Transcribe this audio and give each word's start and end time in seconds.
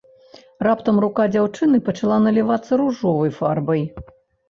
Раптам 0.67 1.01
рука 1.05 1.27
дзяўчыны 1.35 1.83
пачала 1.91 2.19
налівацца 2.25 2.83
ружовай 2.85 3.37
фарбай. 3.41 3.91